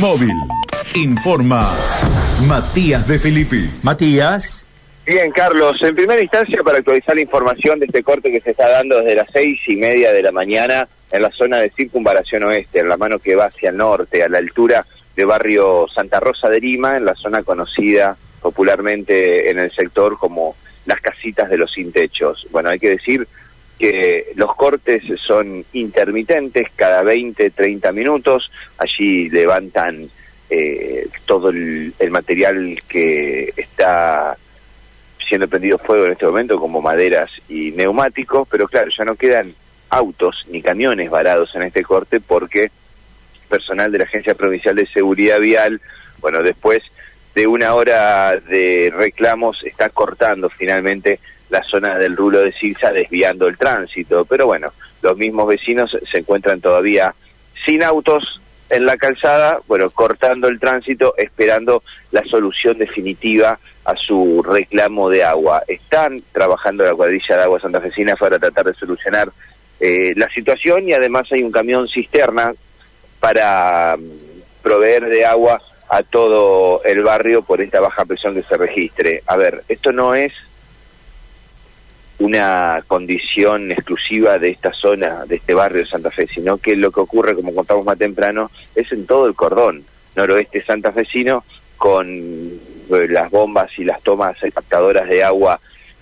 Móvil. 0.00 0.34
Informa 0.94 1.70
Matías 2.48 3.06
de 3.06 3.18
Filippi. 3.18 3.68
Matías. 3.82 4.66
Bien, 5.04 5.30
Carlos, 5.30 5.76
en 5.82 5.94
primera 5.94 6.22
instancia 6.22 6.62
para 6.62 6.78
actualizar 6.78 7.14
la 7.14 7.20
información 7.20 7.78
de 7.78 7.86
este 7.86 8.02
corte 8.02 8.32
que 8.32 8.40
se 8.40 8.52
está 8.52 8.66
dando 8.70 9.00
desde 9.00 9.16
las 9.16 9.28
seis 9.30 9.60
y 9.66 9.76
media 9.76 10.10
de 10.14 10.22
la 10.22 10.32
mañana 10.32 10.88
en 11.12 11.20
la 11.20 11.30
zona 11.30 11.58
de 11.58 11.70
circunvalación 11.76 12.44
oeste, 12.44 12.78
en 12.78 12.88
la 12.88 12.96
mano 12.96 13.18
que 13.18 13.36
va 13.36 13.46
hacia 13.46 13.68
el 13.68 13.76
norte, 13.76 14.22
a 14.22 14.28
la 14.30 14.38
altura 14.38 14.86
de 15.14 15.24
barrio 15.26 15.86
Santa 15.94 16.18
Rosa 16.18 16.48
de 16.48 16.60
Lima, 16.60 16.96
en 16.96 17.04
la 17.04 17.14
zona 17.14 17.42
conocida 17.42 18.16
popularmente 18.40 19.50
en 19.50 19.58
el 19.58 19.70
sector 19.70 20.18
como 20.18 20.56
las 20.86 21.00
casitas 21.02 21.50
de 21.50 21.58
los 21.58 21.70
sin 21.70 21.92
techos. 21.92 22.46
Bueno, 22.50 22.70
hay 22.70 22.78
que 22.78 22.90
decir 22.90 23.28
que 23.78 24.32
los 24.36 24.54
cortes 24.54 25.02
son 25.20 25.64
intermitentes, 25.72 26.68
cada 26.76 27.02
20, 27.02 27.50
30 27.50 27.92
minutos, 27.92 28.50
allí 28.78 29.28
levantan 29.28 30.08
eh, 30.50 31.08
todo 31.24 31.48
el, 31.50 31.92
material 32.10 32.78
que 32.86 33.52
está 33.56 34.36
siendo 35.28 35.48
prendido 35.48 35.78
fuego 35.78 36.06
en 36.06 36.12
este 36.12 36.26
momento, 36.26 36.60
como 36.60 36.80
maderas 36.80 37.30
y 37.48 37.72
neumáticos, 37.72 38.46
pero 38.48 38.68
claro, 38.68 38.90
ya 38.96 39.04
no 39.04 39.16
quedan 39.16 39.54
autos 39.88 40.44
ni 40.48 40.62
camiones 40.62 41.10
varados 41.10 41.54
en 41.54 41.62
este 41.62 41.82
corte 41.82 42.20
porque 42.20 42.70
personal 43.48 43.90
de 43.90 43.98
la 43.98 44.04
Agencia 44.04 44.34
Provincial 44.34 44.76
de 44.76 44.86
Seguridad 44.86 45.40
Vial, 45.40 45.80
bueno, 46.18 46.42
después 46.42 46.82
de 47.34 47.46
una 47.46 47.74
hora 47.74 48.36
de 48.36 48.92
reclamos 48.94 49.62
está 49.64 49.88
cortando 49.88 50.48
finalmente 50.50 51.18
la 51.54 51.62
zona 51.62 51.96
del 51.98 52.16
rulo 52.16 52.40
de 52.40 52.52
Silsa 52.52 52.90
desviando 52.90 53.46
el 53.46 53.56
tránsito. 53.56 54.24
Pero 54.24 54.46
bueno, 54.46 54.72
los 55.02 55.16
mismos 55.16 55.46
vecinos 55.46 55.96
se 56.10 56.18
encuentran 56.18 56.60
todavía 56.60 57.14
sin 57.64 57.84
autos 57.84 58.40
en 58.70 58.86
la 58.86 58.96
calzada, 58.96 59.60
bueno, 59.68 59.88
cortando 59.90 60.48
el 60.48 60.58
tránsito, 60.58 61.14
esperando 61.16 61.84
la 62.10 62.24
solución 62.24 62.76
definitiva 62.78 63.60
a 63.84 63.94
su 63.94 64.42
reclamo 64.42 65.08
de 65.08 65.22
agua. 65.22 65.62
Están 65.68 66.22
trabajando 66.32 66.82
la 66.84 66.94
cuadrilla 66.94 67.36
de 67.36 67.42
agua 67.44 67.60
santafesina 67.60 68.16
para 68.16 68.40
tratar 68.40 68.66
de 68.66 68.74
solucionar 68.74 69.30
eh, 69.78 70.12
la 70.16 70.28
situación 70.30 70.88
y 70.88 70.92
además 70.92 71.30
hay 71.30 71.42
un 71.42 71.52
camión 71.52 71.86
cisterna 71.88 72.52
para 73.20 73.96
mm, 73.96 74.62
proveer 74.62 75.04
de 75.06 75.24
agua 75.24 75.62
a 75.88 76.02
todo 76.02 76.82
el 76.82 77.02
barrio 77.02 77.42
por 77.42 77.60
esta 77.60 77.78
baja 77.78 78.04
presión 78.04 78.34
que 78.34 78.42
se 78.42 78.56
registre. 78.56 79.22
A 79.26 79.36
ver, 79.36 79.62
esto 79.68 79.92
no 79.92 80.16
es 80.16 80.32
una 82.18 82.82
condición 82.86 83.72
exclusiva 83.72 84.38
de 84.38 84.50
esta 84.50 84.72
zona, 84.72 85.24
de 85.26 85.36
este 85.36 85.54
barrio 85.54 85.80
de 85.80 85.86
Santa 85.86 86.10
Fe, 86.10 86.26
sino 86.26 86.58
que 86.58 86.76
lo 86.76 86.90
que 86.90 87.00
ocurre, 87.00 87.34
como 87.34 87.54
contamos 87.54 87.84
más 87.84 87.98
temprano, 87.98 88.50
es 88.74 88.90
en 88.92 89.06
todo 89.06 89.26
el 89.26 89.34
cordón 89.34 89.84
noroeste 90.16 90.64
santafesino 90.64 91.44
con 91.76 92.08
eh, 92.08 93.08
las 93.08 93.30
bombas 93.30 93.70
y 93.78 93.84
las 93.84 94.00
tomas 94.02 94.36
impactadoras 94.42 95.08
de 95.08 95.24
agua 95.24 95.60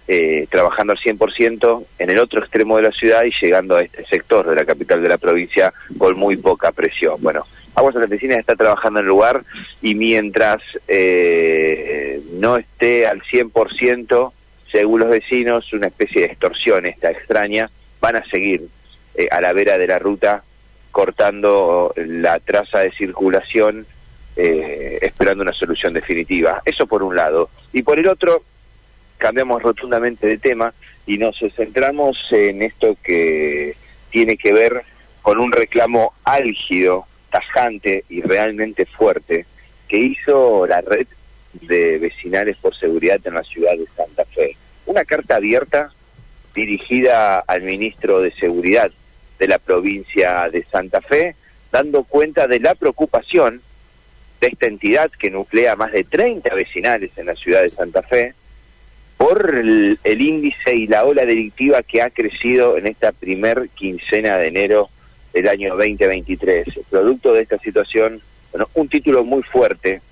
eh, 0.08 0.46
trabajando 0.50 0.92
al 0.92 0.98
100% 0.98 1.84
en 1.98 2.10
el 2.10 2.18
otro 2.18 2.40
extremo 2.40 2.77
de 2.77 2.83
la 2.83 2.90
ciudad 2.90 3.22
y 3.24 3.33
llegando 3.40 3.77
a 3.77 3.83
este 3.83 4.05
sector 4.06 4.48
de 4.48 4.56
la 4.56 4.64
capital 4.64 5.02
de 5.02 5.08
la 5.08 5.16
provincia 5.16 5.72
con 5.96 6.18
muy 6.18 6.36
poca 6.36 6.72
presión. 6.72 7.16
Bueno, 7.20 7.46
Aguas 7.74 7.94
Santafesinas 7.94 8.38
está 8.38 8.55
trabajando 8.55 9.00
en 9.00 9.06
el 9.06 9.08
lugar 9.08 9.44
y 9.80 9.94
mientras 9.94 10.60
eh, 10.88 12.20
no 12.33 12.56
esté 12.56 13.06
al 13.06 13.22
100%, 13.22 14.33
según 14.72 15.00
los 15.00 15.10
vecinos, 15.10 15.70
una 15.74 15.88
especie 15.88 16.22
de 16.22 16.26
extorsión 16.28 16.86
esta 16.86 17.10
extraña, 17.10 17.70
van 18.00 18.16
a 18.16 18.24
seguir 18.24 18.66
eh, 19.14 19.28
a 19.30 19.40
la 19.40 19.52
vera 19.52 19.76
de 19.76 19.86
la 19.86 19.98
ruta 19.98 20.42
cortando 20.90 21.92
la 21.96 22.40
traza 22.40 22.80
de 22.80 22.90
circulación, 22.92 23.86
eh, 24.34 24.98
esperando 25.02 25.42
una 25.42 25.52
solución 25.52 25.92
definitiva. 25.92 26.62
Eso 26.64 26.86
por 26.86 27.02
un 27.02 27.14
lado. 27.14 27.50
Y 27.72 27.82
por 27.82 27.98
el 27.98 28.08
otro, 28.08 28.42
cambiamos 29.18 29.62
rotundamente 29.62 30.26
de 30.26 30.38
tema 30.38 30.72
y 31.06 31.18
nos 31.18 31.38
centramos 31.54 32.18
en 32.30 32.62
esto 32.62 32.96
que 33.02 33.77
tiene 34.11 34.36
que 34.36 34.52
ver 34.52 34.84
con 35.20 35.38
un 35.38 35.52
reclamo 35.52 36.14
álgido, 36.24 37.06
tajante 37.30 38.05
y 38.08 38.22
realmente 38.22 38.86
fuerte 38.86 39.46
que 39.86 39.98
hizo 39.98 40.66
la 40.66 40.80
red 40.80 41.06
de 41.52 41.98
vecinales 41.98 42.56
por 42.56 42.74
seguridad 42.74 43.20
en 43.24 43.34
la 43.34 43.42
ciudad 43.42 43.77
de 43.77 43.86
Santa 43.94 44.24
Fe 44.24 44.56
una 44.86 45.04
carta 45.04 45.36
abierta 45.36 45.92
dirigida 46.54 47.40
al 47.40 47.62
ministro 47.62 48.20
de 48.20 48.32
Seguridad 48.32 48.90
de 49.38 49.48
la 49.48 49.58
provincia 49.58 50.48
de 50.50 50.64
Santa 50.64 51.00
Fe, 51.00 51.34
dando 51.70 52.04
cuenta 52.04 52.46
de 52.46 52.60
la 52.60 52.74
preocupación 52.74 53.62
de 54.40 54.48
esta 54.48 54.66
entidad 54.66 55.10
que 55.10 55.30
nuclea 55.30 55.76
más 55.76 55.92
de 55.92 56.04
30 56.04 56.54
vecinales 56.54 57.10
en 57.16 57.26
la 57.26 57.34
ciudad 57.36 57.62
de 57.62 57.68
Santa 57.68 58.02
Fe 58.02 58.34
por 59.16 59.54
el, 59.54 59.98
índice 60.04 60.74
y 60.74 60.88
la 60.88 61.04
ola 61.04 61.24
delictiva 61.24 61.82
que 61.84 62.02
ha 62.02 62.10
crecido 62.10 62.76
en 62.76 62.88
esta 62.88 63.12
primer 63.12 63.68
quincena 63.68 64.36
de 64.36 64.48
enero 64.48 64.90
del 65.32 65.48
año 65.48 65.76
2023. 65.76 66.66
Producto 66.90 67.32
de 67.32 67.42
esta 67.42 67.58
situación, 67.58 68.20
bueno, 68.50 68.68
un 68.74 68.88
título 68.88 69.22
muy 69.22 69.44
fuerte 69.44 70.02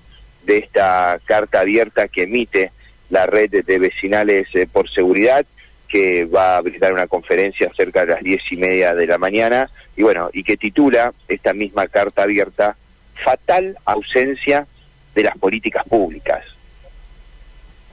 de 0.45 0.57
esta 0.59 1.19
carta 1.25 1.59
abierta 1.59 2.07
que 2.07 2.23
emite 2.23 2.71
la 3.11 3.27
red 3.27 3.51
de 3.51 3.77
vecinales 3.77 4.47
eh, 4.55 4.67
por 4.71 4.89
seguridad, 4.89 5.45
que 5.87 6.25
va 6.25 6.55
a 6.55 6.61
brindar 6.61 6.93
una 6.93 7.07
conferencia 7.07 7.69
cerca 7.75 8.05
de 8.05 8.13
las 8.13 8.23
diez 8.23 8.41
y 8.49 8.55
media 8.55 8.95
de 8.95 9.05
la 9.05 9.17
mañana, 9.17 9.69
y 9.95 10.01
bueno, 10.01 10.29
y 10.33 10.43
que 10.43 10.57
titula 10.57 11.13
esta 11.27 11.53
misma 11.53 11.87
carta 11.87 12.23
abierta, 12.23 12.75
Fatal 13.23 13.77
ausencia 13.85 14.65
de 15.13 15.23
las 15.23 15.37
políticas 15.37 15.85
públicas. 15.87 16.43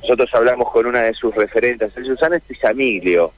Nosotros 0.01 0.31
hablamos 0.33 0.71
con 0.71 0.87
una 0.87 1.03
de 1.03 1.13
sus 1.13 1.35
referentes, 1.35 1.93
Susana 1.93 2.37
Estizamiglio, 2.37 3.33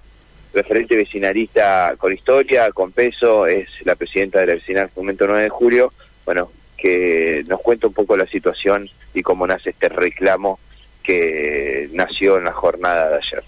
referente 0.53 0.95
vecinalista 0.95 1.95
con 1.97 2.13
historia, 2.13 2.71
con 2.71 2.93
peso, 2.93 3.47
es 3.47 3.69
la 3.85 3.97
presidenta 3.97 4.41
de 4.41 4.47
la 4.47 4.55
vecinal 4.55 4.91
Fomento 4.91 5.27
9 5.27 5.43
de 5.43 5.49
Julio, 5.49 5.91
bueno, 6.25 6.53
que 6.77 7.45
nos 7.49 7.61
cuenta 7.61 7.87
un 7.87 7.95
poco 7.95 8.17
la 8.17 8.27
situación 8.27 8.89
y 9.15 9.23
cómo 9.23 9.47
nace 9.47 9.71
este 9.71 9.89
reclamo 9.89 10.61
que 11.03 11.89
nació 11.93 12.39
en 12.39 12.45
la 12.45 12.53
jornada 12.53 13.11
de 13.11 13.17
ayer. 13.17 13.45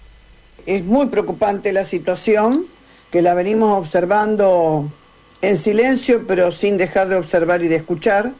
Es 0.65 0.83
muy 0.83 1.07
preocupante 1.07 1.73
la 1.73 1.83
situación, 1.83 2.67
que 3.11 3.21
la 3.21 3.33
venimos 3.33 3.77
observando 3.77 4.91
en 5.41 5.57
silencio, 5.57 6.25
pero 6.25 6.51
sin 6.51 6.77
dejar 6.77 7.09
de 7.09 7.15
observar 7.15 7.61
y 7.63 7.67
de 7.67 7.75
escuchar. 7.75 8.31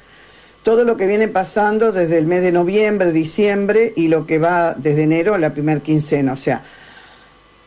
Todo 0.63 0.85
lo 0.85 0.95
que 0.95 1.05
viene 1.05 1.27
pasando 1.27 1.91
desde 1.91 2.17
el 2.17 2.25
mes 2.25 2.41
de 2.41 2.53
noviembre, 2.53 3.11
diciembre 3.11 3.91
y 3.97 4.07
lo 4.07 4.25
que 4.25 4.39
va 4.39 4.73
desde 4.73 5.03
enero 5.03 5.35
a 5.35 5.37
la 5.37 5.53
primer 5.53 5.81
quincena. 5.81 6.31
O 6.31 6.37
sea, 6.37 6.63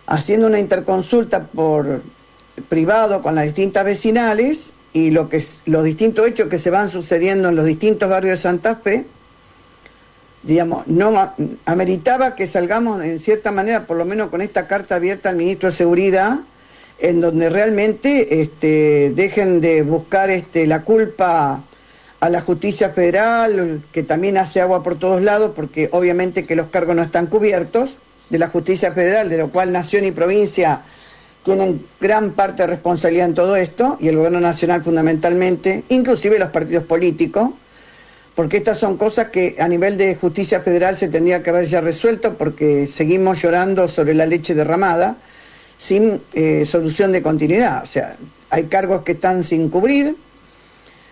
haciendo 0.06 0.46
una 0.46 0.58
interconsulta 0.58 1.46
por 1.46 2.02
privado 2.68 3.20
con 3.20 3.34
las 3.34 3.44
distintas 3.44 3.84
vecinales 3.84 4.72
y 4.94 5.10
lo 5.10 5.28
que, 5.28 5.44
los 5.66 5.84
distintos 5.84 6.26
hechos 6.26 6.48
que 6.48 6.56
se 6.56 6.70
van 6.70 6.88
sucediendo 6.88 7.50
en 7.50 7.56
los 7.56 7.66
distintos 7.66 8.08
barrios 8.08 8.38
de 8.38 8.42
Santa 8.42 8.76
Fe, 8.76 9.04
digamos, 10.46 10.86
no 10.86 11.32
ameritaba 11.64 12.36
que 12.36 12.46
salgamos 12.46 13.02
en 13.02 13.18
cierta 13.18 13.50
manera, 13.50 13.86
por 13.86 13.96
lo 13.96 14.04
menos 14.04 14.28
con 14.28 14.40
esta 14.42 14.68
carta 14.68 14.94
abierta 14.94 15.28
al 15.28 15.36
ministro 15.36 15.70
de 15.70 15.76
Seguridad, 15.76 16.40
en 16.98 17.20
donde 17.20 17.50
realmente 17.50 18.40
este, 18.40 19.12
dejen 19.14 19.60
de 19.60 19.82
buscar 19.82 20.30
este, 20.30 20.66
la 20.66 20.82
culpa 20.82 21.64
a 22.20 22.30
la 22.30 22.40
justicia 22.40 22.90
federal, 22.90 23.82
que 23.92 24.02
también 24.02 24.38
hace 24.38 24.60
agua 24.60 24.82
por 24.82 24.98
todos 24.98 25.20
lados, 25.20 25.52
porque 25.54 25.88
obviamente 25.92 26.46
que 26.46 26.56
los 26.56 26.68
cargos 26.68 26.96
no 26.96 27.02
están 27.02 27.26
cubiertos, 27.26 27.98
de 28.30 28.38
la 28.38 28.48
justicia 28.48 28.92
federal, 28.92 29.28
de 29.28 29.38
lo 29.38 29.50
cual 29.50 29.72
nación 29.72 30.04
y 30.04 30.10
provincia 30.10 30.82
tienen 31.44 31.86
gran 32.00 32.32
parte 32.32 32.64
de 32.64 32.68
responsabilidad 32.68 33.26
en 33.26 33.34
todo 33.34 33.56
esto, 33.56 33.98
y 34.00 34.08
el 34.08 34.16
gobierno 34.16 34.40
nacional 34.40 34.82
fundamentalmente, 34.82 35.84
inclusive 35.88 36.38
los 36.38 36.50
partidos 36.50 36.84
políticos, 36.84 37.50
porque 38.36 38.58
estas 38.58 38.78
son 38.78 38.98
cosas 38.98 39.30
que 39.30 39.56
a 39.58 39.66
nivel 39.66 39.96
de 39.96 40.14
justicia 40.14 40.60
federal 40.60 40.94
se 40.94 41.08
tendría 41.08 41.42
que 41.42 41.48
haber 41.48 41.64
ya 41.64 41.80
resuelto 41.80 42.36
porque 42.36 42.86
seguimos 42.86 43.40
llorando 43.40 43.88
sobre 43.88 44.12
la 44.12 44.26
leche 44.26 44.54
derramada 44.54 45.16
sin 45.78 46.20
eh, 46.34 46.66
solución 46.66 47.12
de 47.12 47.22
continuidad. 47.22 47.82
O 47.82 47.86
sea, 47.86 48.18
hay 48.50 48.64
cargos 48.64 49.02
que 49.02 49.12
están 49.12 49.42
sin 49.42 49.70
cubrir, 49.70 50.16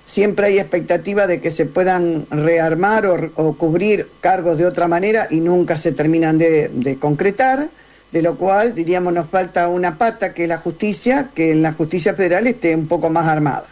siempre 0.04 0.48
hay 0.48 0.58
expectativa 0.58 1.26
de 1.26 1.40
que 1.40 1.50
se 1.50 1.64
puedan 1.64 2.26
rearmar 2.30 3.06
o, 3.06 3.54
cubrir 3.56 4.10
cargos 4.20 4.58
de 4.58 4.66
otra 4.66 4.86
manera 4.86 5.26
y 5.30 5.40
nunca 5.40 5.78
se 5.78 5.92
terminan 5.92 6.36
de, 6.36 6.68
de 6.68 6.98
concretar, 6.98 7.70
de 8.12 8.20
lo 8.20 8.36
cual 8.36 8.74
diríamos 8.74 9.14
nos 9.14 9.30
falta 9.30 9.68
una 9.68 9.96
pata 9.96 10.34
que 10.34 10.42
es 10.42 10.48
la 10.50 10.58
justicia, 10.58 11.30
que 11.34 11.52
en 11.52 11.62
la 11.62 11.72
justicia 11.72 12.12
federal 12.12 12.46
esté 12.46 12.76
un 12.76 12.86
poco 12.86 13.08
más 13.08 13.26
armada. 13.26 13.68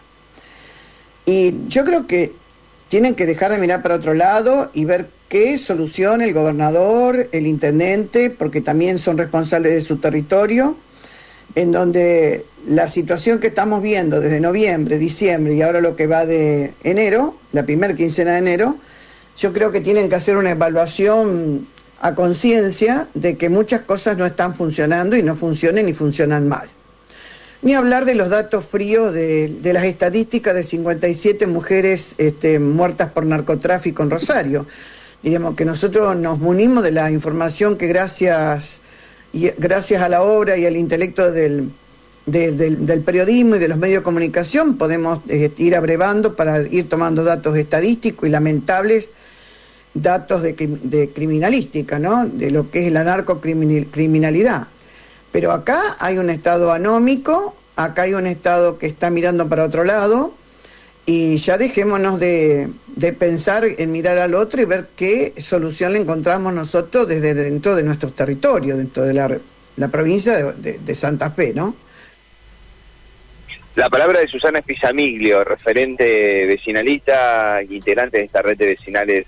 Y 1.27 1.69
yo 1.69 1.85
creo 1.85 2.07
que 2.07 2.42
tienen 2.93 3.15
que 3.15 3.25
dejar 3.25 3.51
de 3.51 3.57
mirar 3.57 3.81
para 3.81 3.95
otro 3.95 4.13
lado 4.13 4.71
y 4.75 4.85
ver 4.85 5.09
qué 5.31 5.57
solución 5.57 6.21
el 6.21 6.35
gobernador, 6.35 7.27
el 7.33 7.47
intendente, 7.47 8.29
porque 8.29 8.61
también 8.61 8.99
son 8.99 9.17
responsables 9.17 9.73
de 9.73 9.81
su 9.81 9.97
territorio, 9.97 10.77
en 11.55 11.73
donde 11.73 12.45
la 12.67 12.91
situación 12.91 13.41
que 13.41 13.47
estamos 13.47 13.81
viendo 13.81 14.21
desde 14.21 14.41
noviembre, 14.41 14.99
diciembre 14.99 15.55
y 15.55 15.63
ahora 15.63 15.81
lo 15.81 15.97
que 15.97 16.07
va 16.07 16.27
de 16.27 16.75
enero, 16.85 17.39
la 17.53 17.65
primera 17.65 17.97
quincena 17.97 18.33
de 18.33 18.39
enero, 18.41 18.77
yo 19.39 19.55
creo 19.55 19.73
que 19.73 19.81
tienen 19.81 20.11
que 20.11 20.17
hacer 20.17 20.37
una 20.37 20.51
evaluación 20.51 21.67
a 22.03 22.15
conciencia 22.15 23.09
de 23.15 23.39
que 23.39 23.49
muchas 23.49 23.81
cosas 23.81 24.19
no 24.19 24.27
están 24.27 24.55
funcionando 24.55 25.17
y 25.17 25.23
no 25.23 25.35
funcionan 25.35 25.89
y 25.89 25.95
funcionan 25.95 26.47
mal. 26.47 26.69
Ni 27.63 27.75
hablar 27.75 28.05
de 28.07 28.17
los 28.17 28.31
datos 28.31 28.67
fríos 28.67 29.15
de, 29.15 29.61
las 29.63 29.85
estadísticas 29.85 30.53
de 30.53 30.65
57 30.65 31.47
mujeres 31.47 32.17
este, 32.19 32.59
muertas 32.59 33.13
por 33.13 33.25
narcotráfico 33.25 34.03
en 34.03 34.11
Rosario. 34.11 34.67
Digamos 35.23 35.55
que 35.55 35.65
nosotros 35.65 36.17
nos 36.17 36.41
munimos 36.41 36.83
de 36.83 36.91
la 36.91 37.09
información 37.13 37.77
que 37.77 37.87
gracias, 37.87 38.81
gracias 39.33 40.03
a 40.03 40.09
la 40.09 40.23
obra 40.23 40.57
y 40.57 40.67
al 40.67 40.77
intelecto 40.77 41.31
del, 41.31 41.71
del, 42.27 43.03
periodismo 43.03 43.55
y 43.55 43.59
de 43.61 43.69
los 43.69 43.79
medios 43.79 44.01
de 44.01 44.05
comunicación 44.05 44.77
podemos 44.77 45.21
este, 45.29 45.63
ir 45.63 45.77
abrevando 45.77 46.35
para 46.35 46.63
ir 46.63 46.89
tomando 46.89 47.23
datos 47.23 47.57
estadísticos 47.57 48.29
y 48.29 48.33
lamentables 48.33 49.13
datos 49.95 50.43
de, 50.43 50.55
de 50.55 51.11
criminalística, 51.11 52.01
¿no? 52.01 52.27
De 52.27 52.51
lo 52.51 52.73
que 52.73 52.89
es 52.89 52.93
la 52.93 53.05
narcocriminalidad. 53.05 54.67
Pero 55.33 55.51
acá 55.51 55.97
hay 55.99 56.19
un 56.19 56.31
Estado 56.31 56.73
anómico, 56.73 57.57
acá 57.75 58.03
hay 58.03 58.15
un 58.15 58.27
Estado 58.27 58.79
que 58.79 58.87
está 58.87 59.11
mirando 59.11 59.49
para 59.49 59.65
otro 59.65 59.83
lado, 59.83 60.35
y 61.05 61.37
ya 61.39 61.59
dejémonos 61.59 62.21
de, 62.21 62.71
pensar 63.19 63.65
en 63.65 63.91
mirar 63.91 64.19
al 64.19 64.35
otro 64.35 64.63
y 64.63 64.67
ver 64.67 64.89
qué 64.95 65.33
solución 65.39 65.95
le 65.95 66.01
encontramos 66.01 66.53
nosotros 66.53 67.09
desde 67.09 67.35
dentro 67.35 67.75
de 67.75 67.83
nuestros 67.83 68.15
territorios, 68.15 68.79
dentro 68.79 69.03
de 69.03 69.15
la, 69.15 69.89
provincia 69.89 70.53
de, 70.53 70.95
Santa 70.95 71.31
Fe, 71.31 71.53
¿no? 71.55 71.75
La 73.75 73.89
palabra 73.89 74.21
de 74.21 74.29
Susana 74.29 74.59
Espizamiglio, 74.59 75.43
referente 75.45 76.45
vecinalista, 76.45 77.63
integrante 77.69 78.19
de 78.19 78.25
esta 78.25 78.43
red 78.43 78.59
de 78.59 78.67
vecinales 78.67 79.27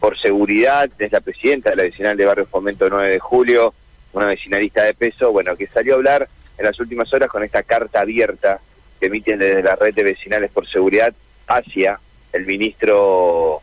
por 0.00 0.18
seguridad, 0.18 0.90
es 0.98 1.12
la 1.12 1.20
presidenta 1.20 1.70
de 1.70 1.76
la 1.76 1.84
vecinal 1.84 2.16
de 2.16 2.24
Barrio 2.24 2.46
Fomento 2.46 2.90
9 2.90 3.08
de 3.08 3.18
Julio, 3.20 3.72
una 4.14 4.28
vecinalista 4.28 4.84
de 4.84 4.94
peso, 4.94 5.32
bueno, 5.32 5.56
que 5.56 5.66
salió 5.66 5.94
a 5.94 5.96
hablar 5.96 6.28
en 6.56 6.64
las 6.64 6.78
últimas 6.80 7.12
horas 7.12 7.28
con 7.28 7.42
esta 7.42 7.62
carta 7.62 8.00
abierta 8.00 8.60
que 9.00 9.06
emiten 9.06 9.38
desde 9.38 9.62
la 9.62 9.76
red 9.76 9.94
de 9.94 10.04
vecinales 10.04 10.50
por 10.50 10.68
seguridad 10.68 11.12
hacia 11.46 11.98
el 12.32 12.46
ministro 12.46 13.60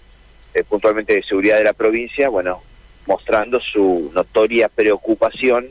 eh, 0.54 0.64
puntualmente 0.64 1.14
de 1.14 1.24
seguridad 1.24 1.58
de 1.58 1.64
la 1.64 1.74
provincia, 1.74 2.30
bueno, 2.30 2.62
mostrando 3.08 3.60
su 3.60 4.12
notoria 4.14 4.70
preocupación 4.70 5.68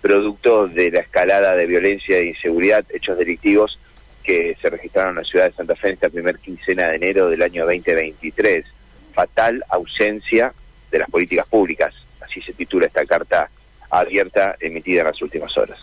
producto 0.00 0.66
de 0.66 0.90
la 0.90 1.00
escalada 1.00 1.54
de 1.54 1.66
violencia 1.66 2.18
e 2.18 2.26
inseguridad, 2.26 2.84
hechos 2.90 3.16
delictivos 3.16 3.78
que 4.22 4.56
se 4.60 4.68
registraron 4.68 5.10
en 5.10 5.22
la 5.22 5.24
ciudad 5.24 5.46
de 5.46 5.56
Santa 5.56 5.76
Fe 5.76 5.88
en 5.88 5.94
esta 5.94 6.10
primer 6.10 6.38
quincena 6.38 6.88
de 6.88 6.96
enero 6.96 7.30
del 7.30 7.42
año 7.42 7.64
2023 7.64 8.64
fatal 9.12 9.64
ausencia 9.68 10.52
de 10.90 10.98
las 10.98 11.10
políticas 11.10 11.46
públicas. 11.46 11.94
Así 12.20 12.40
se 12.42 12.52
titula 12.52 12.86
esta 12.86 13.04
carta 13.04 13.50
abierta 13.92 14.56
emitida 14.58 15.02
en 15.02 15.06
las 15.08 15.22
últimas 15.22 15.56
horas. 15.56 15.78